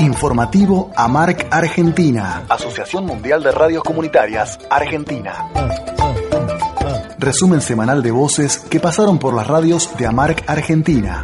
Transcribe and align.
Informativo 0.00 0.90
AMARC 0.96 1.46
Argentina, 1.50 2.46
Asociación 2.48 3.04
Mundial 3.04 3.42
de 3.42 3.52
Radios 3.52 3.84
Comunitarias 3.84 4.58
Argentina. 4.70 5.50
Resumen 7.18 7.60
semanal 7.60 8.02
de 8.02 8.10
voces 8.10 8.60
que 8.70 8.80
pasaron 8.80 9.18
por 9.18 9.34
las 9.34 9.46
radios 9.46 9.94
de 9.98 10.06
AMARC 10.06 10.48
Argentina. 10.48 11.22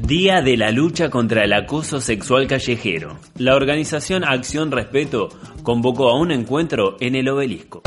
Día 0.00 0.40
de 0.40 0.56
la 0.56 0.70
lucha 0.70 1.10
contra 1.10 1.44
el 1.44 1.52
acoso 1.52 2.00
sexual 2.00 2.46
callejero. 2.46 3.18
La 3.36 3.54
organización 3.54 4.24
Acción 4.24 4.70
Respeto 4.70 5.28
convocó 5.62 6.08
a 6.08 6.18
un 6.18 6.30
encuentro 6.30 6.96
en 7.00 7.16
el 7.16 7.28
obelisco. 7.28 7.82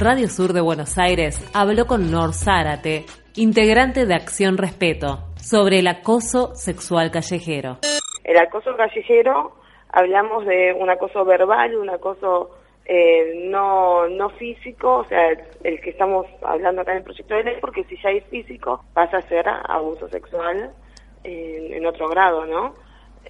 Radio 0.00 0.28
Sur 0.28 0.52
de 0.52 0.60
Buenos 0.60 0.96
Aires 0.96 1.42
habló 1.52 1.86
con 1.86 2.12
Nor 2.12 2.32
Zárate, 2.32 3.04
integrante 3.34 4.06
de 4.06 4.14
Acción 4.14 4.56
Respeto, 4.56 5.24
sobre 5.34 5.80
el 5.80 5.88
acoso 5.88 6.54
sexual 6.54 7.10
callejero. 7.10 7.78
El 8.22 8.38
acoso 8.38 8.76
callejero, 8.76 9.56
hablamos 9.90 10.46
de 10.46 10.72
un 10.78 10.88
acoso 10.88 11.24
verbal, 11.24 11.74
un 11.74 11.90
acoso 11.90 12.50
eh, 12.84 13.48
no, 13.50 14.06
no 14.06 14.30
físico, 14.30 14.98
o 14.98 15.04
sea, 15.06 15.30
el, 15.64 15.80
que 15.80 15.90
estamos 15.90 16.26
hablando 16.42 16.82
acá 16.82 16.92
en 16.92 16.98
el 16.98 17.04
proyecto 17.04 17.34
de 17.34 17.42
ley, 17.42 17.56
porque 17.60 17.82
si 17.84 17.96
ya 18.00 18.10
es 18.10 18.24
físico, 18.26 18.84
pasa 18.94 19.16
a 19.16 19.22
ser 19.22 19.48
abuso 19.48 20.08
sexual 20.10 20.70
en 21.24 21.84
otro 21.84 22.08
grado, 22.08 22.46
¿no? 22.46 22.74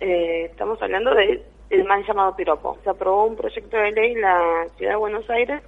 Eh, 0.00 0.44
estamos 0.50 0.80
hablando 0.82 1.14
del 1.14 1.42
el 1.70 1.84
mal 1.84 2.04
llamado 2.06 2.36
piropo. 2.36 2.76
Se 2.84 2.90
aprobó 2.90 3.24
un 3.24 3.36
proyecto 3.36 3.76
de 3.78 3.92
ley 3.92 4.12
en 4.12 4.20
la 4.20 4.66
Ciudad 4.76 4.92
de 4.92 4.98
Buenos 4.98 5.28
Aires 5.30 5.62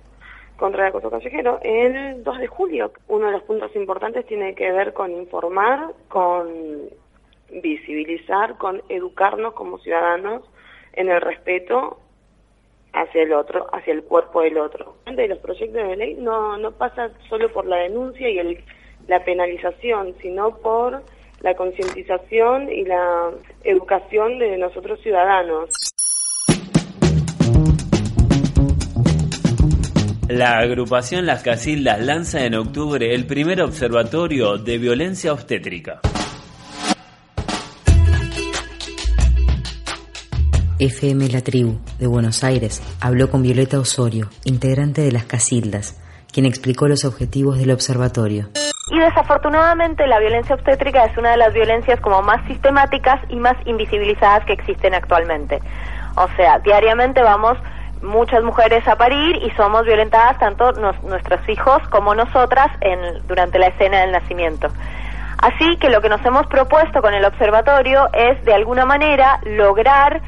contra 0.61 0.83
el 0.83 0.91
acoso 0.91 1.11
callejero 1.11 1.59
el 1.63 2.23
2 2.23 2.39
de 2.39 2.47
julio. 2.47 2.93
Uno 3.09 3.27
de 3.27 3.33
los 3.33 3.43
puntos 3.43 3.75
importantes 3.75 4.27
tiene 4.27 4.55
que 4.55 4.71
ver 4.71 4.93
con 4.93 5.11
informar, 5.11 5.93
con 6.09 6.91
visibilizar, 7.51 8.59
con 8.59 8.83
educarnos 8.89 9.55
como 9.55 9.79
ciudadanos 9.79 10.43
en 10.93 11.09
el 11.09 11.21
respeto 11.21 11.99
hacia 12.93 13.23
el 13.23 13.33
otro, 13.33 13.69
hacia 13.73 13.95
el 13.95 14.05
cuerpo 14.05 14.43
del 14.43 14.59
otro. 14.59 14.97
De 15.07 15.27
los 15.29 15.39
proyectos 15.39 15.89
de 15.89 15.97
ley 15.97 16.15
no, 16.15 16.59
no 16.59 16.73
pasa 16.73 17.11
solo 17.29 17.51
por 17.51 17.65
la 17.67 17.77
denuncia 17.77 18.29
y 18.29 18.39
el, 18.39 18.63
la 19.09 19.25
penalización, 19.25 20.15
sino 20.21 20.59
por 20.59 21.03
la 21.41 21.55
concientización 21.55 22.71
y 22.71 22.85
la 22.85 23.31
educación 23.65 24.39
de 24.39 24.59
nosotros 24.59 25.01
ciudadanos. 25.01 25.71
La 30.31 30.59
agrupación 30.59 31.27
Las 31.27 31.43
Casildas 31.43 32.01
lanza 32.01 32.45
en 32.45 32.55
octubre 32.55 33.17
el 33.17 33.27
primer 33.27 33.61
observatorio 33.61 34.59
de 34.59 34.79
violencia 34.79 35.33
obstétrica. 35.33 36.03
FM 40.79 41.29
La 41.31 41.41
Tribu 41.41 41.81
de 41.99 42.07
Buenos 42.07 42.45
Aires 42.45 42.81
habló 43.01 43.29
con 43.29 43.43
Violeta 43.43 43.81
Osorio, 43.81 44.31
integrante 44.45 45.01
de 45.01 45.11
las 45.11 45.25
Casildas, 45.25 46.01
quien 46.33 46.47
explicó 46.47 46.87
los 46.87 47.05
objetivos 47.05 47.59
del 47.59 47.73
observatorio. 47.73 48.51
Y 48.93 49.01
desafortunadamente 49.01 50.07
la 50.07 50.21
violencia 50.21 50.55
obstétrica 50.55 51.07
es 51.07 51.17
una 51.19 51.33
de 51.33 51.39
las 51.39 51.53
violencias 51.53 51.99
como 52.01 52.23
más 52.23 52.47
sistemáticas 52.47 53.21
y 53.31 53.35
más 53.35 53.57
invisibilizadas 53.67 54.45
que 54.45 54.53
existen 54.53 54.95
actualmente. 54.95 55.61
O 56.15 56.29
sea, 56.37 56.61
diariamente 56.61 57.21
vamos 57.21 57.59
muchas 58.03 58.43
mujeres 58.43 58.87
a 58.89 58.97
parir 58.97 59.37
y 59.37 59.51
somos 59.53 59.85
violentadas 59.85 60.39
tanto 60.39 60.73
nuestros 60.73 61.49
hijos 61.49 61.83
como 61.91 62.15
nosotras 62.15 62.69
en, 62.81 63.27
durante 63.27 63.59
la 63.59 63.69
escena 63.69 64.01
del 64.01 64.13
nacimiento. 64.13 64.69
Así 65.43 65.77
que 65.79 65.89
lo 65.89 66.01
que 66.01 66.09
nos 66.09 66.25
hemos 66.25 66.47
propuesto 66.47 67.01
con 67.01 67.15
el 67.15 67.25
observatorio 67.25 68.09
es 68.13 68.45
de 68.45 68.55
alguna 68.55 68.85
manera 68.85 69.41
lograr 69.45 70.21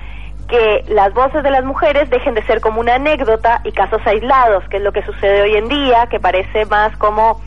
que 0.49 0.85
las 0.89 1.13
voces 1.15 1.43
de 1.43 1.51
las 1.51 1.65
mujeres 1.65 2.09
dejen 2.11 2.35
de 2.35 2.43
ser 2.45 2.61
como 2.61 2.81
una 2.81 2.95
anécdota 2.95 3.61
y 3.65 3.73
casos 3.73 4.01
aislados, 4.05 4.65
que 4.69 4.79
es 4.79 4.83
lo 4.83 4.93
que 4.93 5.03
sucede 5.03 5.43
hoy 5.43 5.57
en 5.57 5.69
día, 5.69 6.07
que 6.07 6.21
parece 6.21 6.67
más 6.67 6.97
como 6.97 7.41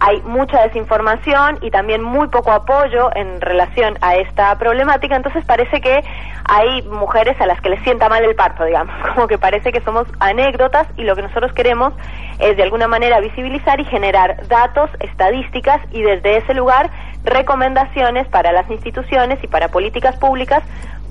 hay 0.00 0.22
mucha 0.22 0.62
desinformación 0.62 1.58
y 1.60 1.70
también 1.70 2.02
muy 2.02 2.28
poco 2.28 2.50
apoyo 2.50 3.14
en 3.14 3.40
relación 3.40 3.98
a 4.00 4.16
esta 4.16 4.56
problemática, 4.58 5.14
entonces 5.14 5.44
parece 5.44 5.80
que 5.82 6.00
hay 6.44 6.82
mujeres 6.82 7.38
a 7.38 7.46
las 7.46 7.60
que 7.60 7.68
les 7.68 7.82
sienta 7.82 8.08
mal 8.08 8.24
el 8.24 8.34
parto, 8.34 8.64
digamos, 8.64 8.94
como 9.14 9.28
que 9.28 9.36
parece 9.36 9.72
que 9.72 9.80
somos 9.82 10.08
anécdotas 10.18 10.86
y 10.96 11.04
lo 11.04 11.14
que 11.14 11.22
nosotros 11.22 11.52
queremos 11.52 11.92
es 12.38 12.56
de 12.56 12.62
alguna 12.62 12.88
manera 12.88 13.20
visibilizar 13.20 13.78
y 13.78 13.84
generar 13.84 14.48
datos, 14.48 14.88
estadísticas 15.00 15.80
y 15.92 16.02
desde 16.02 16.38
ese 16.38 16.54
lugar 16.54 16.90
recomendaciones 17.22 18.26
para 18.28 18.52
las 18.52 18.70
instituciones 18.70 19.38
y 19.44 19.48
para 19.48 19.68
políticas 19.68 20.16
públicas 20.16 20.62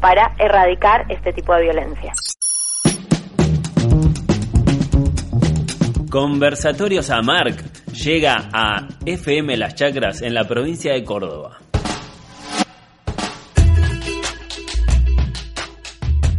para 0.01 0.31
erradicar 0.39 1.05
este 1.09 1.31
tipo 1.31 1.53
de 1.53 1.61
violencia. 1.61 2.13
Conversatorios 6.09 7.11
a 7.11 7.21
llega 7.93 8.49
a 8.53 8.87
FM 9.05 9.57
Las 9.57 9.75
Chacras 9.75 10.21
en 10.21 10.33
la 10.33 10.47
provincia 10.47 10.93
de 10.93 11.03
Córdoba. 11.03 11.59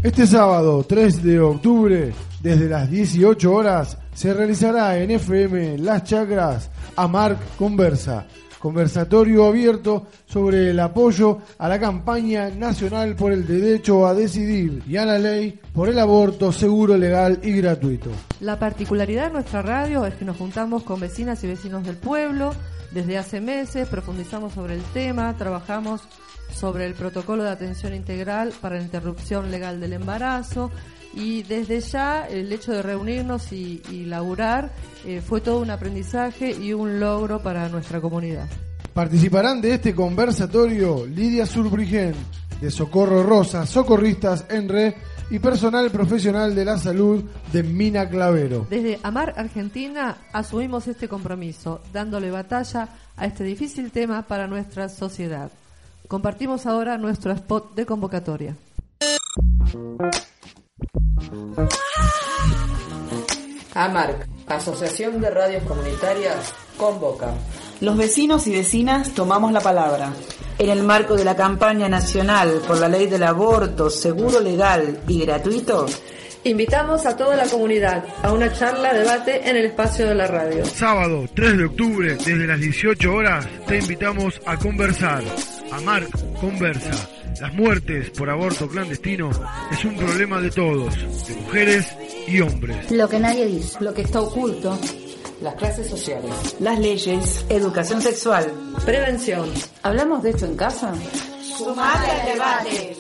Este 0.03 0.27
sábado 0.27 0.85
3 0.89 1.23
de 1.23 1.41
octubre, 1.41 2.13
desde 2.41 2.69
las 2.69 2.91
18 2.91 3.53
horas, 3.53 3.99
se 4.15 4.33
realizará 4.33 4.99
en 4.99 5.11
FM 5.11 5.79
Las 5.79 6.05
Chacras 6.05 6.71
a 6.97 7.07
Marc 7.07 7.39
Conversa 7.57 8.27
conversatorio 8.61 9.47
abierto 9.47 10.07
sobre 10.27 10.71
el 10.71 10.79
apoyo 10.79 11.39
a 11.59 11.69
la 11.69 11.81
campaña 11.81 12.51
nacional 12.51 13.17
por 13.17 13.33
el 13.33 13.47
derecho 13.47 14.07
a 14.07 14.15
decidir 14.15 14.83
y 14.87 14.97
a 14.97 15.07
la 15.07 15.19
ley 15.19 15.59
por 15.73 15.89
el 15.89 15.99
aborto 15.99 16.53
seguro, 16.53 16.97
legal 16.97 17.41
y 17.43 17.53
gratuito. 17.53 18.11
La 18.41 18.59
particularidad 18.59 19.29
de 19.29 19.33
nuestra 19.33 19.63
radio 19.63 20.05
es 20.05 20.15
que 20.15 20.25
nos 20.25 20.37
juntamos 20.37 20.83
con 20.83 21.01
vecinas 21.01 21.43
y 21.43 21.49
vecinos 21.49 21.85
del 21.85 21.97
pueblo 21.97 22.55
desde 22.93 23.19
hace 23.19 23.41
meses, 23.41 23.89
profundizamos 23.89 24.53
sobre 24.53 24.75
el 24.75 24.83
tema, 24.93 25.35
trabajamos 25.37 26.03
sobre 26.53 26.87
el 26.87 26.95
protocolo 26.95 27.45
de 27.45 27.51
atención 27.51 27.95
integral 27.95 28.53
para 28.61 28.77
la 28.77 28.83
interrupción 28.83 29.51
legal 29.51 29.81
del 29.81 29.95
embarazo 29.95 30.71
y 31.15 31.43
desde 31.43 31.81
ya 31.81 32.27
el 32.27 32.53
hecho 32.53 32.73
de 32.73 32.83
reunirnos 32.83 33.53
y, 33.53 33.83
y 33.91 34.05
laburar 34.05 34.71
eh, 35.05 35.21
fue 35.21 35.41
todo 35.41 35.61
un 35.61 35.71
aprendizaje 35.71 36.53
y 36.53 36.73
un 36.73 37.01
logro 37.01 37.43
para 37.43 37.69
nuestra 37.69 38.01
comunidad. 38.01 38.49
Participarán 38.93 39.61
de 39.61 39.75
este 39.75 39.95
conversatorio 39.95 41.07
Lidia 41.07 41.47
Surbrigen, 41.47 42.15
de 42.61 42.71
Socorro 42.71 43.23
Rosa, 43.23 43.65
Socorristas 43.67 44.45
en 44.51 44.69
Red 44.69 44.95
y 45.31 45.39
personal 45.39 45.91
profesional 45.91 46.55
de 46.55 46.65
la 46.65 46.77
salud 46.77 47.25
de 47.53 47.63
Mina 47.63 48.09
Clavero. 48.09 48.67
Desde 48.69 48.99
Amar 49.03 49.35
Argentina 49.37 50.19
asumimos 50.33 50.89
este 50.89 51.09
compromiso, 51.09 51.81
dándole 51.93 52.31
batalla 52.31 52.89
a 53.17 53.27
este 53.27 53.45
difícil 53.45 53.93
tema 53.93 54.23
para 54.23 54.49
nuestra 54.49 54.89
sociedad. 54.89 55.51
Compartimos 56.09 56.67
ahora 56.67 56.99
nuestro 56.99 57.33
spot 57.33 57.75
de 57.77 57.87
convocatoria. 57.87 58.57
AMARC, 63.75 64.27
Asociación 64.47 65.21
de 65.21 65.31
Radios 65.31 65.63
Comunitarias, 65.65 66.53
convoca. 66.77 67.33
Los 67.81 67.97
vecinos 67.97 68.47
y 68.47 68.53
vecinas 68.53 69.15
tomamos 69.15 69.53
la 69.53 69.61
palabra. 69.61 70.13
En 70.59 70.69
el 70.69 70.83
marco 70.83 71.17
de 71.17 71.25
la 71.25 71.37
campaña 71.37 71.89
nacional 71.89 72.61
por 72.67 72.79
la 72.79 72.89
ley 72.89 73.07
del 73.07 73.23
aborto 73.23 73.89
seguro, 73.89 74.41
legal 74.41 75.01
y 75.09 75.21
gratuito, 75.21 75.87
Invitamos 76.43 77.05
a 77.05 77.15
toda 77.19 77.37
la 77.37 77.45
comunidad 77.45 78.03
a 78.23 78.33
una 78.33 78.51
charla, 78.51 78.95
debate 78.95 79.47
en 79.47 79.57
el 79.59 79.67
espacio 79.67 80.07
de 80.07 80.15
la 80.15 80.27
radio. 80.27 80.65
Sábado 80.65 81.27
3 81.35 81.59
de 81.59 81.65
octubre, 81.67 82.15
desde 82.15 82.47
las 82.47 82.59
18 82.59 83.13
horas, 83.13 83.47
te 83.67 83.79
invitamos 83.79 84.41
a 84.47 84.57
conversar. 84.57 85.23
A 85.71 85.81
Marc 85.83 86.09
Conversa. 86.41 87.20
Las 87.39 87.55
muertes 87.55 88.11
por 88.11 88.31
aborto 88.31 88.69
clandestino 88.69 89.31
es 89.71 89.85
un 89.85 89.97
problema 89.97 90.41
de 90.41 90.51
todos, 90.51 90.95
de 91.29 91.35
mujeres 91.37 91.97
y 92.27 92.41
hombres. 92.41 92.91
Lo 92.91 93.09
que 93.09 93.19
nadie 93.19 93.47
dice, 93.47 93.79
lo 93.81 93.95
que 93.95 94.03
está 94.03 94.21
oculto. 94.21 94.79
Las 95.43 95.55
clases 95.55 95.89
sociales. 95.89 96.57
Las 96.61 96.79
leyes. 96.79 97.47
Educación 97.49 98.03
sexual. 98.03 98.53
Prevención. 98.85 99.49
¿Hablamos 99.83 100.23
de 100.23 100.31
esto 100.31 100.45
en 100.45 100.57
casa? 100.57 100.93
Sumate 101.57 102.11
al 102.11 102.27
debate. 102.27 102.97